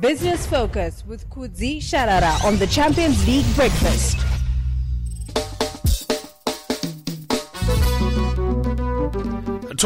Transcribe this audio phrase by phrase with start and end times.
[0.00, 4.31] Business Focus with Kudzie Sharara on the Champions League Breakfast.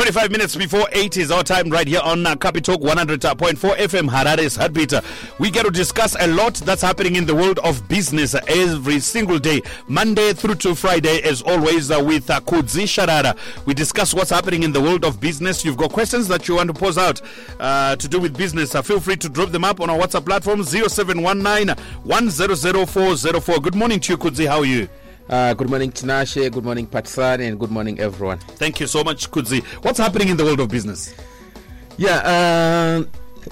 [0.06, 4.54] Twenty-five minutes before eight is our time right here on uh, Capitalk 100.4 FM Harare's
[4.54, 4.92] Heartbeat.
[5.40, 9.40] We get to discuss a lot that's happening in the world of business every single
[9.40, 13.36] day, Monday through to Friday, as always, uh, with uh, Kudzie Sharara.
[13.66, 15.64] We discuss what's happening in the world of business.
[15.64, 17.20] You've got questions that you want to pose out
[17.58, 18.76] uh, to do with business.
[18.76, 23.58] Uh, feel free to drop them up on our WhatsApp platform 0719 100404.
[23.58, 24.46] Good morning to you, Kudzie.
[24.46, 24.88] How are you?
[25.28, 26.50] Uh, good morning, Tinashe.
[26.52, 28.38] Good morning, Patsan, and good morning, everyone.
[28.38, 29.62] Thank you so much, Kudzie.
[29.82, 31.14] What's happening in the world of business?
[31.96, 33.04] Yeah, uh,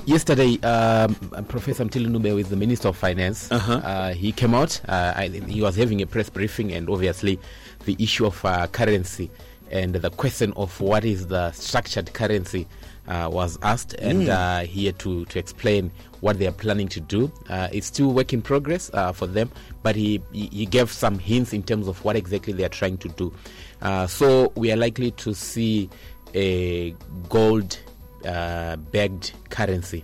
[0.05, 1.15] yesterday, um,
[1.49, 3.73] Professor Mthuli Ncube, who is the Minister of Finance, Uh-huh.
[3.83, 4.81] uh, he came out.
[4.89, 7.41] Uh, I, he was having a press briefing, and obviously,
[7.87, 9.31] the issue of uh, currency
[9.73, 12.69] and the question of what is the structured currency
[13.09, 15.91] uh, was asked, and uh, he had to, to explain
[16.25, 17.31] what they are planning to do.
[17.51, 19.51] Uh, it's still work in progress uh, for them,
[19.83, 23.11] but he, he gave some hints in terms of what exactly they are trying to
[23.11, 23.31] do.
[23.83, 25.91] Uh, so we are likely to see
[26.35, 26.93] a
[27.29, 27.79] gold
[28.25, 30.03] uh, backed currency.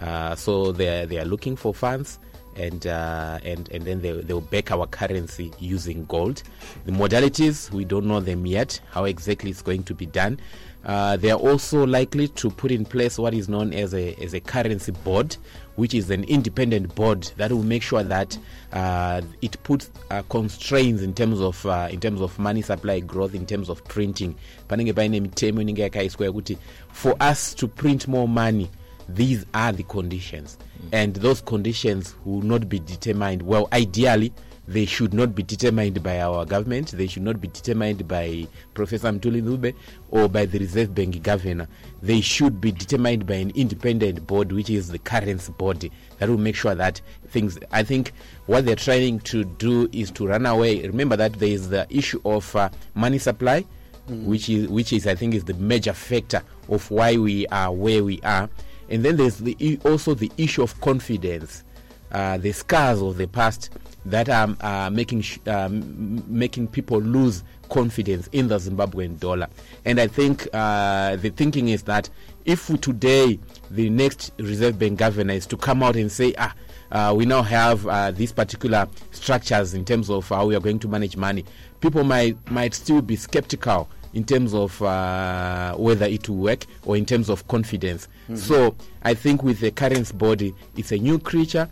[0.00, 2.18] Uh, so they are, they are looking for funds.
[2.56, 6.42] And, uh, and and then they they'll back our currency using gold.
[6.84, 8.80] The modalities we don't know them yet.
[8.90, 10.40] How exactly it's going to be done.
[10.84, 14.32] Uh, they are also likely to put in place what is known as a as
[14.32, 15.36] a currency board,
[15.76, 18.36] which is an independent board that will make sure that
[18.72, 23.34] uh, it puts uh, constraints in terms of uh, in terms of money supply growth,
[23.34, 24.34] in terms of printing.
[24.68, 26.56] Panenge paine mitemo inenge yakaiswa yekuti
[26.92, 28.70] for us to print more money,
[29.08, 30.56] these are the conditions,
[30.92, 33.42] and those conditions will not be determined.
[33.42, 34.32] Well, ideally,
[34.70, 36.92] they should not be determined by our government.
[36.92, 39.74] They should not be determined by Professor Mthuli Ncube
[40.12, 41.66] or by the Reserve Bank governor.
[42.00, 46.38] They should be determined by an independent board, which is the currency board, that will
[46.38, 47.58] make sure that things.
[47.72, 48.12] I think
[48.46, 50.86] what they're trying to do is to run away.
[50.86, 53.64] Remember that there is the issue of uh, money supply,
[54.08, 58.04] which is which is I think is the major factor of why we are where
[58.04, 58.48] we are,
[58.88, 61.64] and then there's the, also the issue of confidence
[62.12, 63.70] uh, the scars of the past
[64.06, 69.48] that are uh, making sh- um, making people lose confidence in the Zimbabwean dollar.
[69.84, 72.08] And I think uh, the thinking is that
[72.44, 73.38] if today
[73.70, 76.54] the next Reserve Bank governor is to come out and say, ah,
[76.90, 80.78] uh, we now have uh, these particular structures in terms of how we are going
[80.80, 81.44] to manage money,
[81.80, 86.96] people might might still be skeptical in terms of uh, whether it will work or
[86.96, 88.08] in terms of confidence.
[88.34, 90.42] So I think with the currency board,
[90.76, 91.68] it's a new creature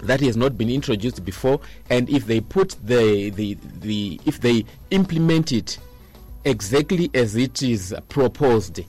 [0.00, 4.64] that has not been introduced before, and if they put the the, the if they
[4.90, 5.78] implement it
[6.44, 8.80] exactly as it is proposed,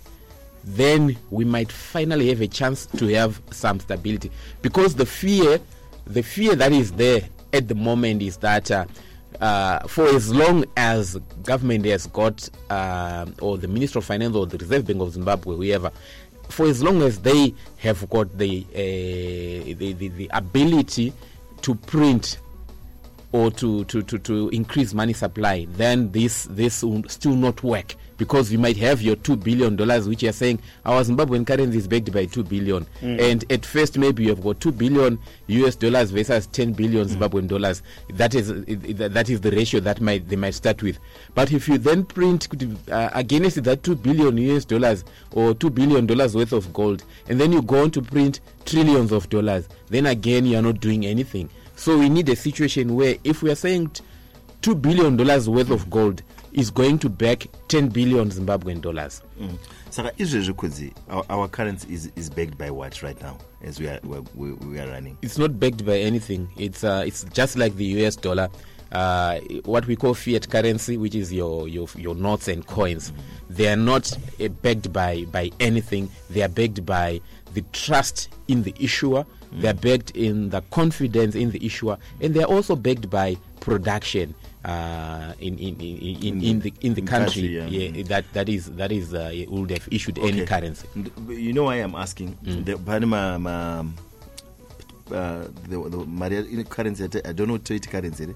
[0.64, 4.32] then we might finally have a chance to have some stability.
[4.62, 5.60] Because the fear,
[6.06, 7.22] the fear that is there
[7.54, 8.86] at the moment is that uh,
[9.40, 14.46] uh, for as long as government has got, uh, or the Minister of Finance or
[14.46, 15.92] the Reserve Bank of Zimbabwe, whoever,
[16.50, 21.14] for as long as they have got the, uh, the, the, the ability
[21.62, 22.40] to print
[23.32, 27.96] or to, to, to, to increase money supply, then this this will still not work
[28.18, 31.88] because you might have your two billion dollars, which you're saying our Zimbabwean currency is
[31.88, 36.12] backed by two billion, and at first maybe you have got two billion US dollars
[36.12, 37.82] versus ten billion Zimbabwean dollars.
[38.14, 38.48] That is
[38.96, 40.98] that is the ratio that might they might start with.
[41.36, 42.48] But if you then print
[42.92, 47.40] uh, against that two billion US dollars or two billion dollars worth of gold, and
[47.40, 51.06] then you go on to print trillions of dollars, then again you are not doing
[51.06, 51.50] anything.
[51.76, 54.04] So we need a situation where if we are saying t-
[54.64, 56.24] two billion dollars worth of gold
[56.58, 59.22] is going to back 10 billion Zimbabwean dollars.
[59.90, 63.88] saka izvezvi kudzie our, our currency is, is backed by what right now as we
[63.88, 64.00] are,
[64.36, 66.48] we, we are running It's not backed by anything.
[66.58, 68.50] It's uh, it's just like the US dollar.
[68.92, 73.14] Uh, what we call fiat currency, which is your your, your notes and coins,
[73.50, 76.10] they are not uh, backed by by anything.
[76.30, 77.22] They are backed by
[77.54, 79.26] the trust in the issuer.
[79.52, 83.38] They are backed in the confidence in the issuer, and they are also backed by
[83.60, 84.34] production
[84.68, 87.56] uh, in, in, in, in, in the in the country.
[87.58, 87.68] country, yeah.
[87.96, 90.88] yeah, that that is that is uh, would have issued any currency.
[91.28, 93.80] You know why i'm asking the pane ma, ma
[95.12, 95.78] uh, the,
[96.58, 98.28] the currency i don't know trade currency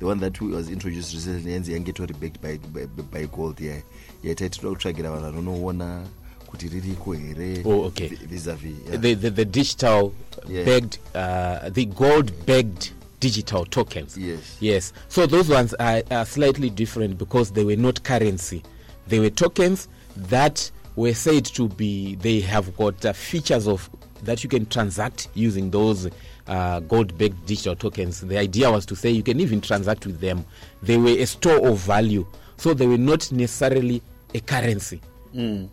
[0.00, 3.80] the one that was introduced recently yanzi yange tori backed by, by, by gold yeah
[4.24, 6.06] yaita tinoda kutsvagira vanhu vanoona
[6.46, 8.08] kuti ririko here Oh, okay.
[8.08, 9.00] vis-a-vis yeah.
[9.00, 10.12] the, the, the digital
[10.48, 10.64] Yeah.
[10.66, 14.16] backed, uh, the gold backed digital tokens.
[14.16, 14.56] Yes.
[14.60, 14.92] Yes.
[15.08, 18.62] So those ones are, are slightly different because they were not currency.
[19.06, 23.88] They were tokens that were said to be, they have got uh, features of
[24.22, 26.08] that you can transact using those
[26.46, 28.20] uh, gold-backed digital tokens.
[28.22, 30.44] The idea was to say you can even transact with them.
[30.82, 32.26] They were a store of value,
[32.56, 34.02] so they were not necessarily
[34.34, 35.00] a currency.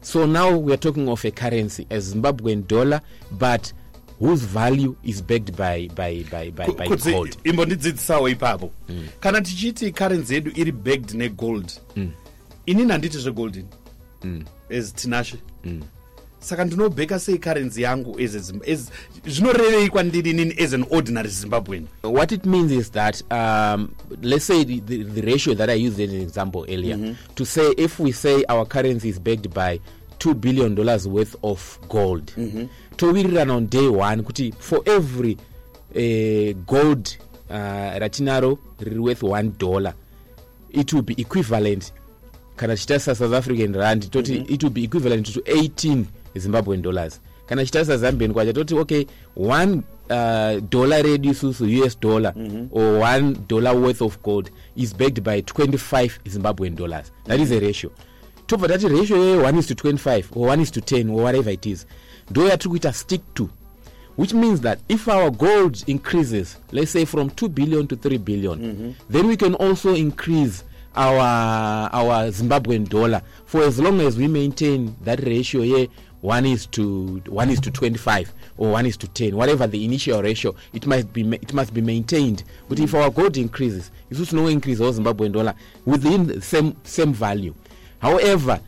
[0.01, 2.99] So now we are talking of a currency, a Zimbabwean dollar,
[3.31, 3.71] but
[4.19, 7.37] whose value is backed by by by by, by gold.
[7.43, 8.71] imbondidzidzisawo ipapo.
[9.19, 11.71] Kana tichiti currency yedu iri backed negold
[12.65, 14.45] inini handiti zvegold ini?
[14.69, 15.37] As tinashe.
[16.39, 18.19] Saka ndinobheka sei currency yangu
[19.25, 21.87] zvinorevei kwandiri inini as an ordinary zimbabwean?
[22.03, 25.99] What it means is that um, let's say the, the, the ratio that I used
[25.99, 29.79] as an example earlier to say if we say our currency is backed by
[30.19, 32.33] two billion dollars worth of gold
[32.97, 35.37] towirirana on day one kuti for every
[35.95, 37.17] uh, gold
[37.49, 39.93] uh, ratinaro riri worth one dollar
[40.71, 41.91] it will be equivalent.
[42.55, 46.05] Kana chitarisa south african rand toti it will be equivalent to 18
[46.35, 47.19] zimbabwean dollars.
[47.47, 49.05] Kana chitarisa zambian kwacha toti okay
[49.35, 52.33] one uh, dollar redu isusu us dollar
[52.71, 57.11] or one dollar worth of gold is backed by 25 zimbabwean dollars.
[57.25, 57.91] That is a ratio.
[58.47, 61.49] Tobva tati ratio iyoyo 1 is to 25 or 1 is to 10 or whatever
[61.51, 61.85] it is
[62.31, 63.49] ndo yatiri kuita stick to
[64.17, 68.59] which means that if our gold increases let's say from 2 billion to 3 billion
[68.59, 68.91] mm-hmm.
[69.09, 70.63] then we can also increase
[70.95, 75.87] our our zimbabwean dollar for as long as we maintain that ratio here
[76.23, 80.21] 1 is to 1 is to 25 or 1 is to 10 whatever the initial
[80.23, 82.43] ratio it must be it must be maintained.
[82.69, 83.03] But if mm-hmm.
[83.03, 85.53] our gold increases isusu no increase our zimbabwean dollar
[85.85, 87.53] within the same same value.
[87.99, 88.61] However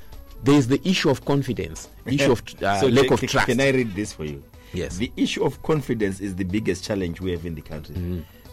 [0.45, 3.69] there is the issue of confidence issue of uh, So lack of trust Can I
[3.71, 4.43] read this for you?
[4.73, 4.97] Yes.
[4.97, 7.95] The issue of confidence is the biggest challenge we have in the country.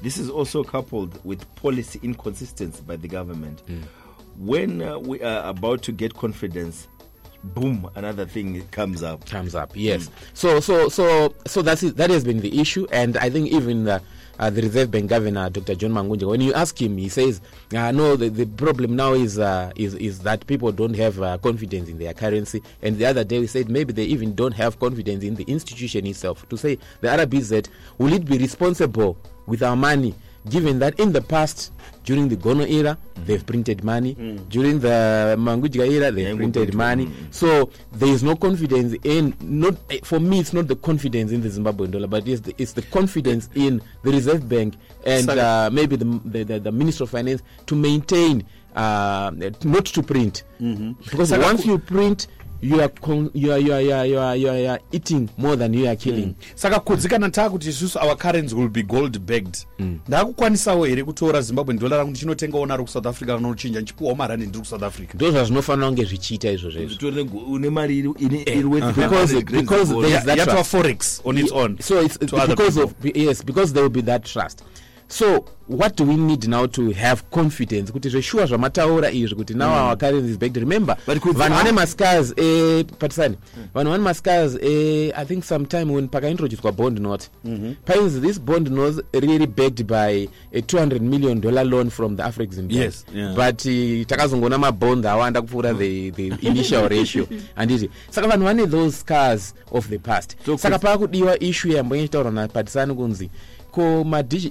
[0.03, 3.63] This is also coupled with policy inconsistency by the government.
[4.37, 6.89] When uh, we are about to get confidence,
[7.45, 9.27] boom, another thing comes up.
[9.27, 11.97] comes up yes so so so so that's it.
[11.97, 14.01] that has been the issue and i think even the,
[14.43, 15.75] uh, the reserve bank governor dr.
[15.77, 17.41] John Mangudya when you ask him he says
[17.75, 21.39] uh, no the, the problem now is uh, is is that people don't have uh,
[21.39, 22.61] confidence in their currency.
[22.83, 26.07] And the other day we said maybe they even don't have confidence in the institution
[26.07, 27.69] itself to say the rbz
[27.99, 29.17] will it be responsible
[29.47, 30.15] with our money
[30.49, 31.73] given that in the past
[32.05, 34.15] during the gono era they've printed money.
[34.49, 37.09] During the Mangudya era they've Yeah, printed money.
[37.31, 39.75] So there is no confidence in not
[40.05, 42.83] for me it's not the confidence in the zimbabwean dollar but it's the, it's the
[42.83, 44.75] confidence in the reserve bank
[45.07, 49.31] and uh, maybe the, the, the, the minister of finance to maintain uh,
[49.65, 50.43] not to print.
[51.05, 52.27] Because Saka once you print
[52.63, 54.81] you are, con- you, are, you, are, you, are, you, are, you, are, you are
[54.93, 56.35] eating more than you are killing.
[56.55, 59.67] Saka kudzikana taakuti isusu our currency will be gold backed
[60.09, 64.61] ndaakukwanisawo here kutora zimbabwean dollar rangu ndichinotengawo naro kusouth africa kana uchinja ndichipiwawo marandi ndiri
[64.61, 65.15] kusouth africa?
[65.15, 66.95] Ndo zvazvinofanira kunge zvichiita izvozvo izvo.
[66.95, 70.05] Utori gu- une mari iri- ine- iri worth Because- 500 grains because of gold.
[70.07, 72.93] there is Yeah, that yatova forex on its own so it's to other because of
[73.15, 74.63] yes because there will be that trust
[75.13, 77.93] so what do we need now to have confidence?
[77.93, 80.57] Kuti zveshuwa zvamataura izvi kuti now our currency is backed.
[80.57, 83.37] Remember But could- vanhu vane mascars eh, patisani
[83.75, 87.29] vanhu vane mascars eh, i think sometime when pakaintroducwa bond note
[87.85, 92.69] painzi this bond note really backed by a 200 million dollar loan from the african
[92.69, 92.73] bank.
[92.81, 93.35] Yes, yeah.
[93.35, 97.27] but uh, takazongoona mabond awanda kupfuura the, the initial ratio.
[97.57, 100.37] Handiti saka vanhu vane those scars of the past.
[100.47, 103.31] So saka paakudiwa issue yambonye taura napatisani kunzi
[103.73, 104.05] ko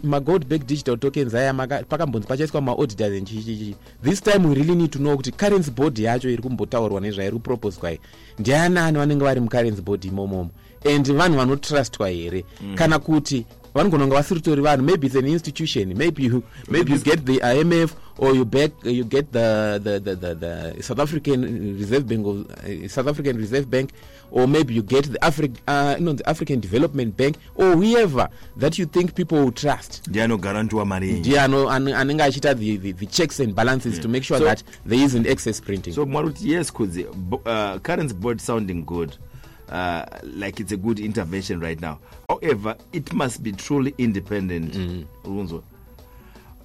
[0.04, 1.54] magold back digital tokens aya
[1.90, 6.00] pakambonzi pachaiswa maauditors and chichichichi this time we really need to know kuti currency board
[6.00, 8.00] yacho iri kumbotaurwa nezvairi kuproposwa iyi
[8.40, 10.50] ndianani vanenge vari mucurrency board imomomo?
[10.96, 12.46] And vanhu vanotrustwa here?
[12.76, 15.94] Kana kuti vanogona kunge vasiritori vanhu maybe it's an institution.
[15.98, 20.16] Maybe you, maybe you get the imf or you back you get the the, the,
[20.16, 23.90] the, the south african reserve bank of, uh, south african reserve bank
[24.32, 28.78] or maybe you get the Afri- uh, no, the african development bank or whoever that
[28.80, 30.08] you think people will trust.
[30.08, 34.46] Ndianogarantiwa mari ndiye anenge achiita the, the, the checks and balances to make sure So-
[34.46, 35.94] that there isn't excess printing.
[35.94, 39.12] so maruti yes kudzie uh, currency board sounding good
[39.72, 41.98] uh, like it's a good intervention right now
[42.30, 44.74] however it must be truly independent
[45.24, 45.64] Ulunzwa.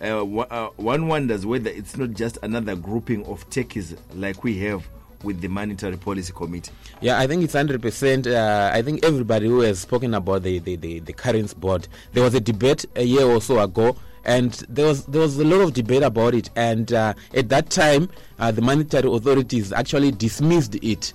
[0.00, 4.86] uh, uh, one wonders whether it's not just another grouping of techies like we have
[5.24, 6.70] with the monetary policy committee
[7.00, 8.26] Yeah, I think it's hundred percent.
[8.26, 12.22] Uh, I think everybody who has spoken about the, the, the, the currency board, there
[12.22, 15.60] was a debate a year or so ago, and there was there was a lot
[15.62, 16.50] of debate about it.
[16.54, 18.08] And uh, at that time,
[18.38, 21.12] uh, the monetary authorities actually dismissed it.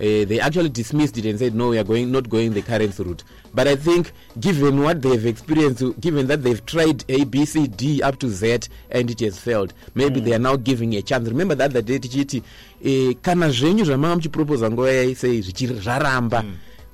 [0.00, 3.02] Uh, they actually dismissed it and said, "No, we are going not going the currency
[3.02, 7.66] route." But I think, given what they've experienced, given that they've tried A, B, C,
[7.66, 8.58] D up to Z
[8.90, 11.28] and it has failed, maybe they are now giving a chance.
[11.28, 12.42] Remember that the day tichiti
[12.84, 16.44] eh, kana zvenyu zvamanga muchiproposa nguva yaisei zvichiri zvaramba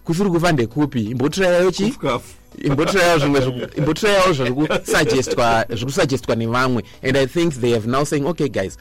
[0.05, 2.35] kusiri kufa ndekupi imbotrayayo chi Fukafu.
[2.65, 3.41] imbotrayawo zvimwe
[3.79, 8.79] imbotrayawo zviri kusuggestwa zviri kusuggestwa nevamwe and i think they have now saying okay guys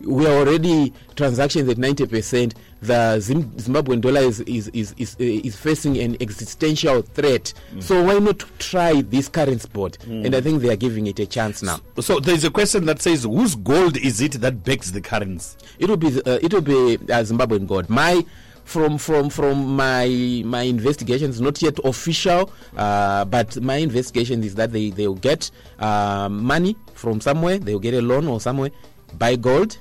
[0.00, 5.56] we are already transactions at 90 percent the zimbabwean dollar is, is, is, is, is
[5.56, 10.68] facing an existential threat so why not try this current spot and i think they
[10.70, 14.20] are giving it a chance now So there's a question that says, whose gold is
[14.20, 15.56] it that backs the currency?
[15.78, 17.88] it will be uh, it will be uh, Zimbabwean gold.
[17.88, 18.24] My
[18.64, 24.72] from from from my my investigations not yet official, uh, but my investigation is that
[24.72, 27.58] they they will get uh, money from somewhere.
[27.58, 28.70] They will get a loan or somewhere,
[29.18, 29.78] buy gold.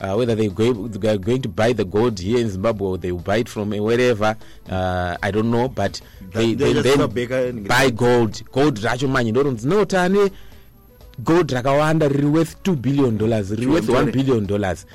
[0.00, 2.98] Uh, whether they go, they are going to buy the gold here in Zimbabwe or
[2.98, 4.36] they will buy it from wherever,
[4.68, 5.68] uh, I don't know.
[5.68, 6.00] But
[6.32, 8.42] they, They they then buy gold.
[8.52, 10.30] Gold racho manje ndoronzi notane
[11.24, 14.86] gold rakawanda riri worth 2 billion dollars riri worth 1 billion dollars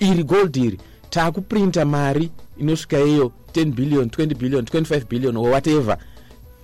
[0.00, 0.78] iri gold iri
[1.10, 5.98] taakuprinta mari inosvika iyo 10 billion 20 billion 25 billion or whatever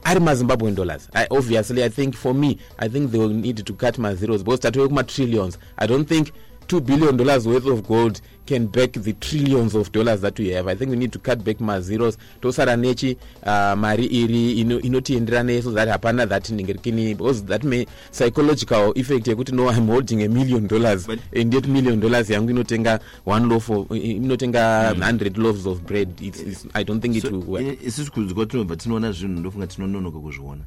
[0.05, 3.73] ari mazimbabwean dollars I, obviously i think for me i think they will need to
[3.73, 6.29] cut mazeros because tatove kuma-trillions i don't think
[6.67, 10.69] 2 billion dollars worth of gold can back the trillions of dollars that we have.
[10.69, 15.43] I think we need to cut back mazeros tosara nechi uh, mari iri ino- inotiendera
[15.43, 20.29] neso that hapana that ndingerikini because that may psychological effect yekuti no i'm holding a
[20.29, 21.07] million dollars.
[21.07, 26.09] But- and yet million dollars yangu inotenga one loaf of inotenga 100 loaves of bread.
[26.21, 27.63] It's, it's, i don't think it will work.
[27.65, 30.63] i- isusu kunzi kwatinobva tinoona zvinhu ndofunga tinononoka kuzviona.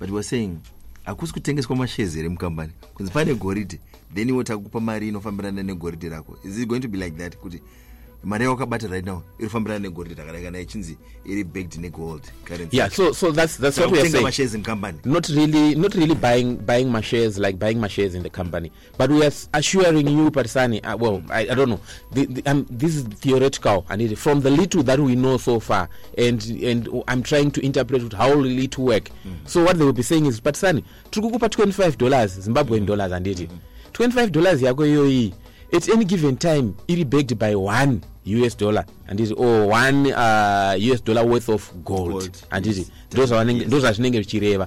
[0.00, 0.58] But weare saying
[1.06, 3.80] hakusi kutengeswa mashezi here mukambani kunzi pane goridhe
[4.14, 6.38] then iwo takupa mari inofambirana negoridhe rako.
[6.44, 7.36] Is it going to be like that?
[7.36, 7.60] Kuti
[8.24, 12.76] mari yaukabata right now iri kufambirana negoridhe rakadai kana ichinzi iri backed negold currency.
[12.76, 14.24] Yeah so so that's that's what we are saying.
[15.04, 18.72] not really not really buying buying my shares like buying my shares in the company.
[18.98, 21.80] But we are assuring you Parisani uh, well I, I don't know.
[22.12, 25.60] The, the, um, this is theoretical and it, from the little that we know so
[25.60, 29.10] far and and I'm trying to interpret how will it work.
[29.46, 33.48] So what they will be saying is Parisani tiri kukupa 25 dollars Zimbabwean dollars anditi
[33.92, 35.34] 25 dollars yako iyoyi
[35.72, 38.84] at any given time iri backed by one us dollar.
[39.08, 42.90] Anditi or one uh, us dollar worth of gold, Gold, anditi yes.
[43.10, 44.66] ndozvavanenge- ndozvazvinenge zvichireva.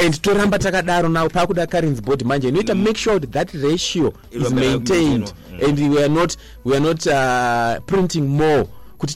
[0.00, 2.48] And toramba takadaro now paakuda currency board manje.
[2.48, 5.32] Inoita make sure that ratio is maintained.
[5.62, 8.66] and we are not we are not uh, printing more.
[8.98, 9.14] Kuti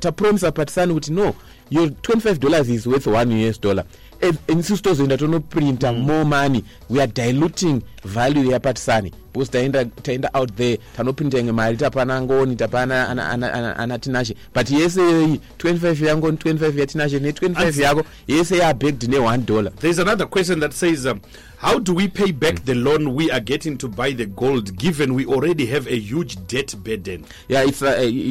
[0.00, 1.34] tapromisa patisani kuti no
[1.70, 3.84] your 25 dollars is worth 1 us dollar
[4.20, 10.56] And isusu tozoenda tonoprinta more money we are diluting value yapatisani because taenda taenda out
[10.56, 13.98] there tanoprinta imwe mari tapana ngoni tapana ana, ana, ana, ana
[14.54, 20.26] but yese iyoyi 25 yangu 25 yatinashe ne25 yako yese yabacked ne1 dollar There's another
[20.26, 21.20] question that says, um,
[21.58, 25.14] how do we pay back the loan we are getting to buy the gold, given
[25.14, 27.24] we already have a huge debt burden?
[27.48, 27.86] Yeah, it's uh,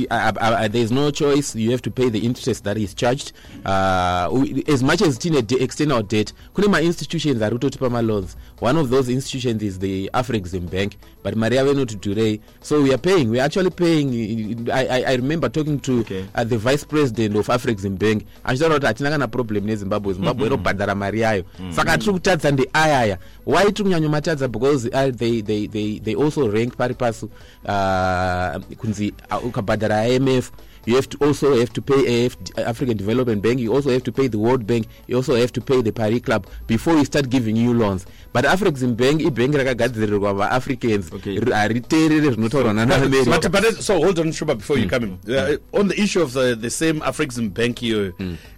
[0.10, 1.54] uh, uh, uh, there's no choice.
[1.54, 3.34] You have to pay the interest that is charged.
[3.66, 5.34] Uh, we, as much as tine
[5.78, 8.36] external debt, kune ma institutions are utotipa ma loans.
[8.60, 12.40] One of those institutions is the Afrexim Bank, but Maria Venut today.
[12.62, 13.30] So we are paying.
[13.30, 14.70] We are actually paying.
[14.72, 16.26] I, I, I remember talking to Okay.
[16.34, 18.26] uh, the vice president of Afrexim Bank.
[18.44, 23.64] Achitaura kuti hatina kana problem nezimbabwe zimbabwe inobhadhara mari yayo saka tiri kutadza ndeayaya why
[23.72, 27.26] tiri kunyanyomatadza because uh, they, they, they, they also rank pari pasi
[27.66, 30.52] uh, kunzi uh, ukabhadhara imf
[30.88, 33.60] you have to also have to pay AF, african development bank.
[33.60, 34.88] You also have to pay the world bank.
[35.08, 38.06] You also have to pay the paris club before we start giving you loans.
[38.34, 41.40] But african bank ibhengi rakagadzirirwa vaafricans Okay.
[41.40, 45.36] ri- hariteerere zvinotaurwa But, nanaamerica but uh, so hold on, Shuba, before you come in.
[45.36, 48.14] Uh, on the issue of the, the same Afrexim bank here,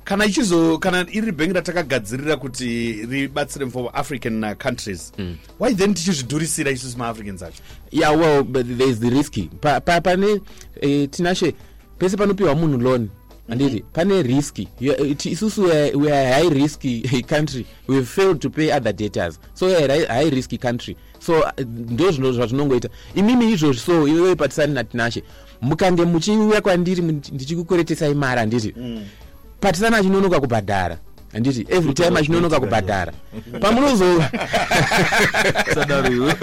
[0.06, 5.12] kana ichizo kana iri bhengi ratakagadzirira kuti ribatsire for African uh, countries,
[5.58, 7.62] why then tichizvidhurisira isusu maafricans acho?
[7.92, 9.48] yeah well but there's the risky.
[9.62, 10.42] Pa, pa, pane
[10.82, 11.54] eh, tinashe
[12.00, 13.10] pese panopiwa munhu loan
[13.50, 14.68] anditi pane riski
[15.32, 17.66] isusu we are- we are a high risky country.
[17.88, 19.40] We've failed to pay other debtors.
[19.54, 20.96] So we are a high risky country.
[21.20, 25.24] So uh, ndo zvino zvatinongoita imimi izvozvi so iwewe patisani natinashe
[25.62, 28.74] mukange muchiuya kwandiri ndichikukweretesai mari handiti
[29.60, 30.98] patisani achinonoka kubhadhara
[31.34, 33.14] handiti every time achinonoka kubhadhara
[33.60, 34.24] pamunozo
[35.74, 36.34] sadaro iwe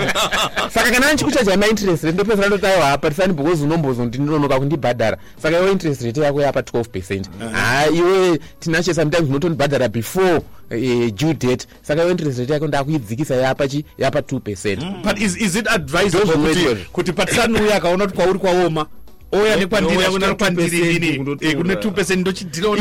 [0.74, 5.16] saka kana ndichikuchaja mainterest rate ndopedzera ndoti aiwa hapatisani because unombozonti ndinonoka kundibhadhara.
[5.42, 7.30] Saka iwe interest rate yako yapa 12 percent.
[7.52, 11.66] Ha iwe tinashe sometimes unotondibhadhara before uh, due date.
[11.82, 14.80] Saka iwe interest rate yako ndakuidzikisa yapachi yapa 2 percent.
[15.04, 16.54] But is, is it advisable
[16.92, 18.86] kuti, patisani uya akaona kuti kwauri kwaoma
[19.32, 21.18] ouya nekwandirikwandirini
[21.56, 22.76] kune 2 pecent ndochidhiriiwo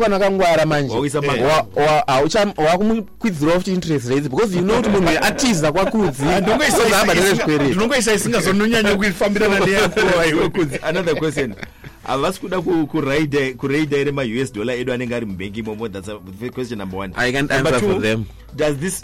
[0.00, 0.94] kana wakangwara manje.
[0.96, 2.54] Eh.
[2.56, 9.60] Wakumukwidhirawo futi interest rates because you know kuti munhu atiza kwakudzindongoisabhadhara ah, zvikweretindongoisa isingazononyanya kufambirana
[9.66, 11.54] neyakudzi another question.
[12.02, 15.88] Havasi kuda kuraida here maus dollar edu anenge ari mubhengi imomo?
[15.88, 16.10] Thats
[16.54, 17.12] question number one.
[17.16, 18.26] I can't answer two, for them.
[18.54, 19.02] does this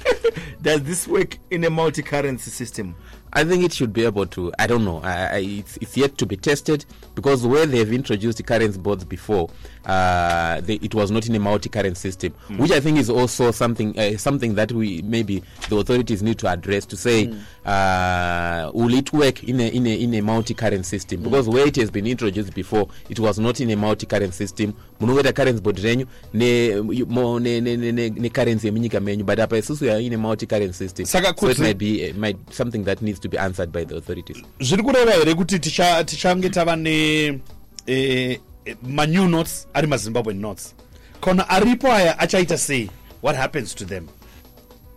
[0.62, 2.94] does this work in a multi currency system?
[3.34, 4.52] I think it should be able to.
[4.58, 5.00] I don't know.
[5.02, 6.84] I, I, it's, it's yet to be tested
[7.14, 9.48] because where they've introduced currency boards before,
[9.84, 13.98] uh, they, it was not in a multi-currency system, which I think is also something
[13.98, 17.32] uh, something that we maybe the authorities need to address to say,
[17.64, 21.22] uh, will it work in a in a in a multi-currency system?
[21.22, 24.74] Because where it has been introduced before, it was not in a multi-currency system.
[25.00, 30.78] munongeta currency board renyu ne, currency yemunyika menyu but apa isusu ya in a multi-currency
[30.78, 31.06] system.
[31.06, 33.96] Saka so it might be uh, might something that needs to be answered by the
[33.96, 34.36] authorities.
[34.60, 37.40] Zviri kureva here kuti ticha- tichange tava ne
[37.86, 40.74] eh, Eh, manew notes ari mazimbabwe notes
[41.20, 42.90] kana aripo aya achaita sei
[43.22, 44.06] what happens to them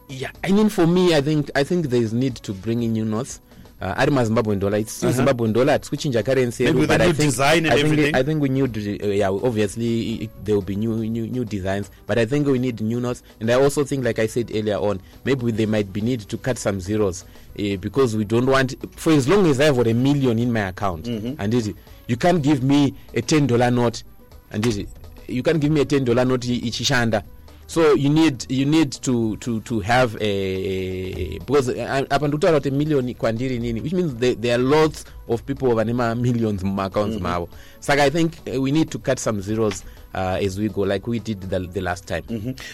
[0.07, 2.93] Yeah, I mean, for me, I think I think there is need to bring in
[2.93, 3.41] new notes.
[3.85, 7.39] Uh, ari mazimbabwean dollar it's still zimbabwean dollar it's kuchinja currency yedu, but I think,
[7.39, 8.15] I think.
[8.15, 11.91] I think we need uh, yeah obviously it, there will be new new new designs
[12.07, 14.77] but I think we need new notes and I also think like I said earlier
[14.77, 17.25] on maybe they might be need to cut some zeros
[17.59, 20.51] uh, because we don't want for as long as I have got a million in
[20.51, 21.35] my account Mm-hmm.
[21.39, 21.75] and it,
[22.07, 24.01] you can't give me a ten dollar note
[24.49, 24.87] and it,
[25.27, 27.21] you can't give me a ten dollar note ichishanda
[27.67, 32.71] so you need you need to to to have a because uh, apa ndikutaura kuti
[32.71, 37.49] million kwandiri nini which means there, there are lots of people vane mamillions mumaaccounts mavo
[37.79, 41.07] saka i think uh, we need to cut some zeros uh, as we go like
[41.09, 42.23] we did the, the last time.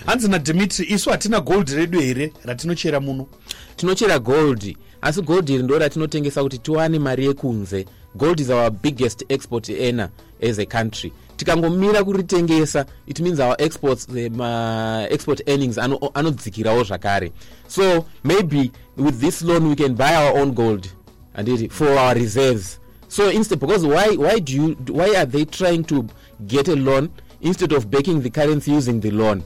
[0.05, 3.27] Hanzi nadimitri isu hatina gold redu here ratinochera muno?
[3.75, 4.75] Tinochera gold.
[5.01, 7.85] Asi gold iri ndo ratinotengesa kuti tiwane mari yekunze.
[8.15, 10.09] Gold is our biggest export earner
[10.49, 16.83] as a country tikangomira kuritengesa it means our exports the, ma export earnings ano- anodzikirawo
[16.83, 17.31] zvakare.
[17.67, 20.87] So maybe with this loan we can buy our own gold
[21.35, 22.79] anditi for our reserves.
[23.07, 26.07] So instead because why why do you why are they trying to
[26.45, 27.09] get a loan
[27.41, 29.43] instead of backing the currency using the loan?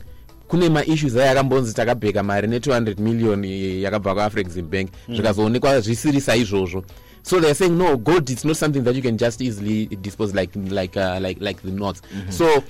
[0.50, 4.90] Kune maissues aya yakambonzi takabheka mari ne200 million eh, yakabva kuafrexim bank.
[5.10, 6.84] Zvikazoonekwa zvisiri saizvozvo
[7.26, 10.52] so they're saying no gold is not something that you can just easily dispose like
[10.56, 12.64] like uh, like like the notes so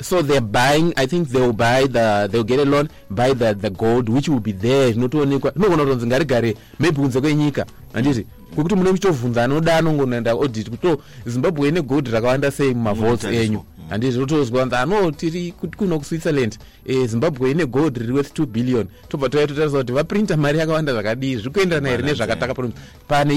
[0.00, 3.70] so they're buying i think they'll buy the they'll get a loan buy the, the
[3.70, 4.92] gold which will be there.
[4.92, 10.86] Zvinotoonekwa inogona kutonzi ngarigare maybe kunze kwenyika handiti kwekuti mune muchitovhunza anoda anongoenda audit kuti
[10.86, 13.32] "Oh, zimbabwe ine gold rakawanda sei Munotariswa.
[13.44, 13.62] enyu.
[13.90, 16.58] handiti totozwa kunzi ano tiri kuti kuno kuswitzerland.
[16.86, 18.86] Eh, zimbabwe ine gold riri worth 2 billion.
[19.08, 22.70] Tobva touya totarisa kuti vaprinta mari yakawanda zvakadii zviri kuenderana here nezvakataka pro-
[23.08, 23.34] pane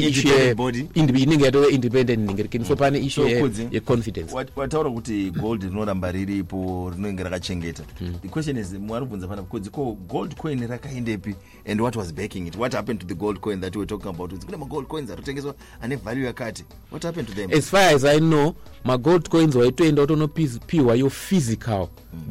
[1.16, 3.30] inenge yatova independent ningerikini so pane So, issue
[3.72, 7.84] yeconfidence wat- wataura kuti gold rinoramba riripo rinenge rakachengeta.
[8.22, 11.36] The question is mwaribvunza pana kudzi ko gold coin rakaendepi?
[11.66, 12.56] And what was backing it?
[12.58, 14.32] What happened to the gold coin that we were talking about?
[14.46, 16.64] Kune magold coins aritengeswa ane value yakati.
[16.92, 17.52] What happened to them?
[17.54, 21.88] As far as i know magold coins waitoenda utonopiwa yo physical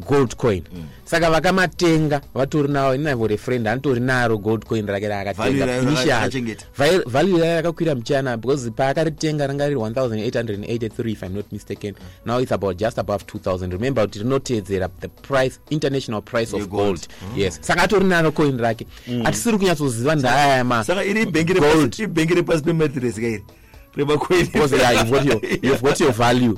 [0.09, 0.63] gold coin.
[1.05, 5.09] Saka vakamatenga vatori nawo inavo refriend anotori naro gold coin rake
[7.07, 11.95] Value rayo rakakwira muchana because paakaritenga ranga riri 1883 if i'm not mistaken.
[12.25, 16.69] Now it's about just above 2000 remember kuti rinotedzera the price international price of Yegold.
[16.71, 17.09] gold.
[17.37, 17.59] yes.
[17.63, 18.87] Saka atori naro coin rake.
[19.25, 20.85] Hatisiri kunyatsoziva ndaya ma
[22.65, 23.13] saka iri ibhengi gold.
[23.13, 23.45] repasi- ibhengi repasi pematres kairi
[23.97, 26.53] remacoin because yeah, you've got your you've got your value.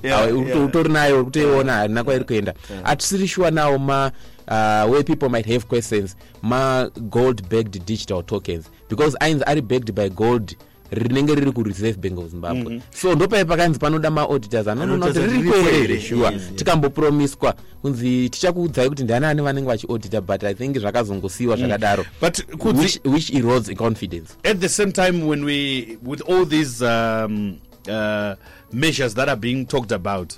[0.67, 4.11] Utori nayo kutoiona harina kwairi kuenda hatisiri sure now ma
[4.49, 8.71] uh, where people might have questions ma gold backed digital tokens.
[8.89, 10.57] Because ainzi ari backed by gold
[10.91, 15.97] rinenge riri kureserve bank of zimbabwe so ndopai pakanzi panoda maauditors anoona kuti riri kwere
[15.97, 16.43] here, yes.
[16.57, 17.55] tikambopromiswa.
[17.83, 22.05] Kunzi tichakuudzai kuti ndianani vanenge vachiaudita but i think zvakazongosiyiwa zvakadaro.
[22.21, 24.37] But which, which erodes confidence.
[24.45, 28.35] At the same time when we with all these um, uh,
[28.73, 30.35] measures that are being talked about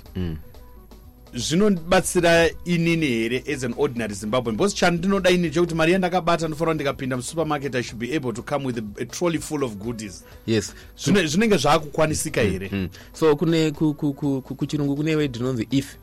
[1.35, 4.51] zvinobatsira inini here as an ordinary zimbabwean?
[4.57, 8.65] Because chandinoda ini chekuti mari yandakabata ndofanira ndikapinda musupermarket i should be able to come
[8.65, 10.23] with a, a trolley full of goodies.
[10.45, 10.73] Yes.
[10.97, 12.69] Zvine- zvinenge zvaakukwanisika here.
[12.73, 12.89] Mm.
[13.13, 15.95] so kune ku- ku- ku- ku- kuchirungu kune word inonzi if.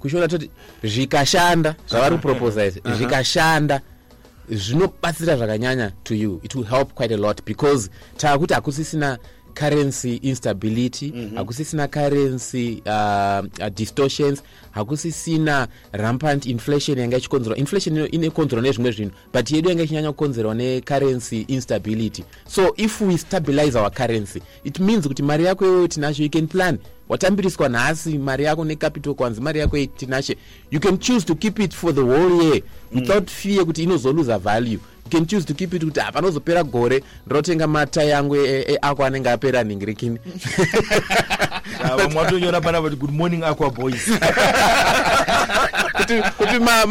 [0.00, 0.50] Kushora toti
[0.84, 3.80] zvikashanda zvavari kuproposa izvi zvikashanda
[4.50, 6.40] zvinobatsira zvakanyanya to you.
[6.42, 9.18] It will help quite a lot because taakuti hakusisina
[9.54, 12.92] currency instability hakusisina currency uh,
[13.60, 17.58] uh, distortions hakusisina rampant inflation yanga ichikonzerwa.
[17.58, 22.24] Inflation ino inokonzerwa nezvimwe zvinhu but yedu yanga ichinyanya kukonzerwa necurrency instability.
[22.48, 26.46] So if we stabilize our currency it means kuti mari yako iyoyo tinasho you can
[26.48, 26.78] plan.
[27.08, 30.36] Watambiriswa nhasi mari yako necapital kwanzi mari yako tinashe.
[30.70, 32.62] You can choose to keep it for the whole year
[32.94, 34.78] without fear kuti inozoluza value
[35.10, 39.30] can choose to keep it kuti panozopera gore ndotenga mata yangu e- e- ako anenge
[39.30, 40.18] apera nhingirekini
[41.84, 44.06] Ah, vamwe vatonyora panapa kuti good morning aqua boys.
[46.00, 46.86] Kuti kuti ma-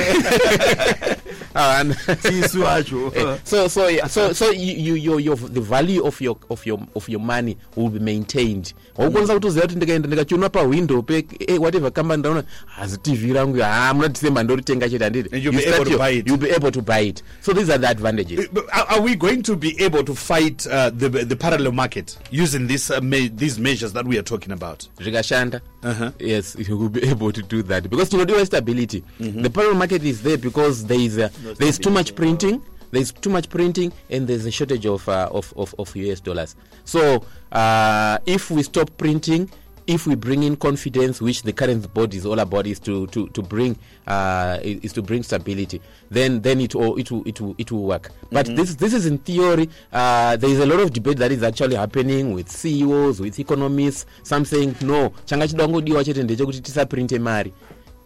[1.54, 3.14] mata yangu ya- ma- Like mo- kuti mota yangu- you had to go there Ah,
[3.14, 6.36] acho Eh, so so yeah, so so you, you your, your the value of your
[6.50, 8.74] of your of your money will be maintained.
[8.96, 13.94] Waukwanisa kutoziva kuti ndikaenda ndikachiona pahwindo pe eh, whatever company ndaona hazi tv rangu ha
[13.94, 16.26] muna december ndoritenga chete handiti And you'll be able to buy it.
[16.28, 17.22] you'll be able to buy it.
[17.40, 18.48] So these are the advantages.
[18.72, 22.66] Are are we going to be able to fight uh, the the parallel market using
[22.66, 24.88] this uh, me- these measures that we are talking about?
[25.00, 26.12] zvikashanda Uh-huh.
[26.18, 27.88] yes you will be able to do that.
[27.88, 29.02] Because tinodiwa stability?
[29.18, 33.12] The parallel market is there because there is a, there is too much printing there's
[33.12, 36.56] too much printing and there's a shortage of uh, of, of, of us dollars.
[36.84, 39.50] So uh, if we stop printing
[39.90, 43.28] if we bring in confidence which the current board is all about is to to,
[43.30, 43.76] to bring
[44.06, 47.82] uh, is to bring stability then then it will it will it will, it will
[47.82, 48.12] work.
[48.30, 51.42] But this this is in theory uh, there is a lot of debate that is
[51.42, 54.06] actually happening with CEOs with economists.
[54.22, 57.52] Some saying no changa chida kungodiwa chete ndechekuti tisaprinte mari.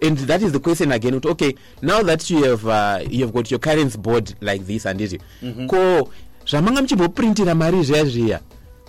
[0.02, 3.34] And that is the question again kuti okay now that you have uh, you have
[3.34, 5.20] got your current board like this anditi
[5.68, 6.10] ko
[6.46, 8.40] zvamanga muchimboprintira mari zviya zviya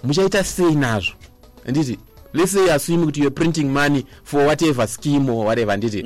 [0.04, 1.14] muchaita sei nazvo?
[1.66, 1.98] Anditi
[2.36, 6.00] let's say assume kuti you're printing money for whatever scheme or whatever nditi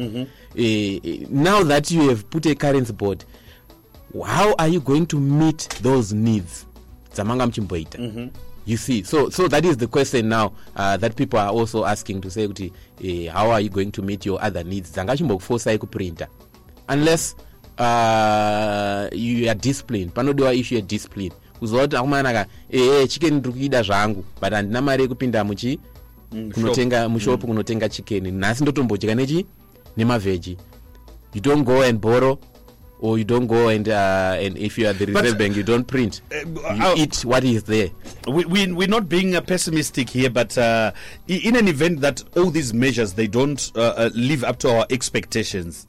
[0.55, 3.23] eh, eh, now that you have put a current board
[4.25, 6.65] how are you going to meet those needs?
[7.13, 8.29] Dzamanga muchimboita
[8.65, 12.21] you see so so that is the question now uh, that people are also asking
[12.21, 12.71] to say kuti
[13.03, 14.91] eh, how are you going to meet your other needs?
[14.91, 16.27] Dzanga chimbokufosai kuprinta
[16.89, 17.35] unless
[17.77, 24.25] uh, you are disciplined panodiwa issue yediscipline kuziva kuti akumanaka ee chicken ndiri kuida zvangu
[24.41, 25.79] but handina mari yekupinda muchi
[26.29, 28.31] kunotenga mushopu kunotenga chicken.
[28.39, 29.45] Nhasi ndotombodya nechi?
[29.97, 30.57] Nemavheji
[31.33, 32.39] you don't go and borrow
[33.01, 35.63] or you don't go and uh, and if you are the But- reserve bank you
[35.63, 36.21] don't print.
[36.31, 37.89] Uh, you uh, eat what is there.
[38.27, 40.91] We, we, we're not being uh, pessimistic here, but uh,
[41.27, 44.85] in an event that all these measures they don't uh, uh, live up to our
[44.89, 45.87] expectations,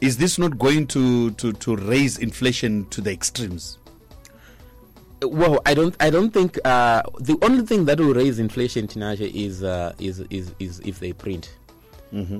[0.00, 3.78] is this not going to, to, to raise inflation to the extremes?
[5.22, 9.30] Well i don't i don't think uh, the only thing that will raise inflation tinashe
[9.34, 11.56] is uh, is, is is if they print.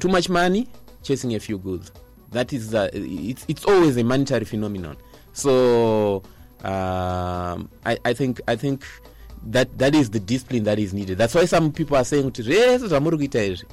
[0.00, 0.66] Too much money
[1.02, 1.92] chasing a few goods.
[2.32, 4.96] That is uh, it's it's always a monetary phenomenon.
[5.32, 6.22] So
[6.64, 8.84] um, I, I think i think
[9.46, 11.18] that that is the discipline that is needed.
[11.18, 13.64] That's why some people are saying kuti zvese zvamuri kuita izvi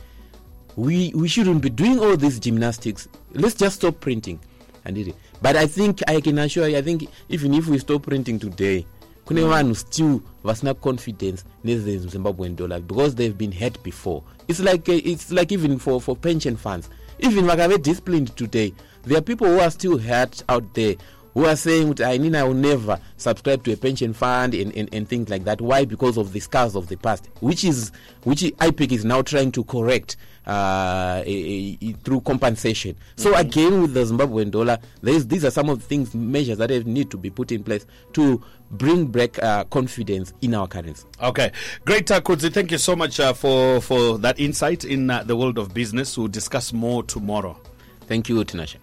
[0.75, 3.07] we we shouldn't be doing all these gymnastics.
[3.33, 4.39] Let's just stop printing.
[4.85, 8.39] Anditi but i think i can assure you i think even if we stop printing
[8.39, 8.85] today
[9.27, 14.23] kune vanhu still vasina confidence nezezimbabwean dollar because they've been hurt before.
[14.47, 16.89] It's like uh, it's like even for for pension funds.
[17.19, 18.73] Even vakave disciplined today
[19.07, 20.95] there are people who are still hurt out there
[21.37, 24.75] who are saying that I mean I will never subscribe to a pension fund and,
[24.75, 25.61] and, and things like that.
[25.61, 25.85] Why?
[25.85, 27.91] Because of the scars of the past, which is
[28.23, 32.95] which IPEC is now trying to correct uh, a, a, through compensation.
[33.17, 36.71] So again, with the Zimbabwean dollar, there's, these are some of the things measures that
[36.71, 41.05] have need to be put in place to bring back uh, confidence in our currency.
[41.21, 41.51] Okay,
[41.85, 42.51] great, uh, Kudzie.
[42.51, 46.17] Thank you so much uh, for for that insight in uh, the world of business.
[46.17, 47.59] We'll discuss more tomorrow.
[48.07, 48.77] Thank you, Tinashe.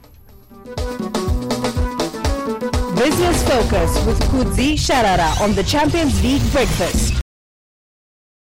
[3.05, 7.14] Business Focus with Kudzie Sharara on the Champions League Breakfast.